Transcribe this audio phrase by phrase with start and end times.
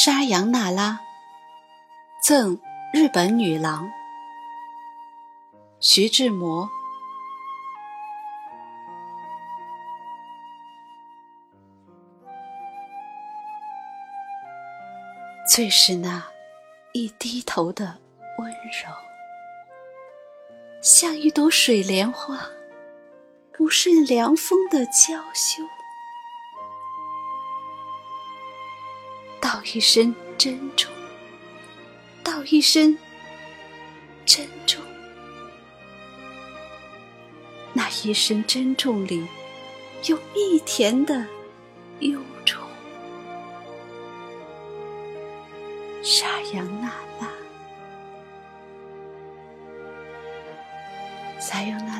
[0.00, 1.00] 沙扬娜拉
[2.22, 2.60] 赠
[2.94, 3.90] 日本女郎，
[5.80, 6.70] 徐志摩。
[15.52, 16.24] 最是那
[16.92, 17.98] 一低头的
[18.38, 18.94] 温柔，
[20.80, 22.48] 像一朵水莲花，
[23.52, 25.64] 不胜凉风的娇羞。
[29.50, 30.92] 道一声珍重，
[32.22, 32.98] 道一声
[34.26, 34.78] 珍重。
[37.72, 39.26] 那一声珍重里，
[40.04, 41.26] 有蜜甜的
[42.00, 42.60] 忧愁。
[46.02, 47.32] 沙扬娜拉，
[51.40, 51.98] 撒由那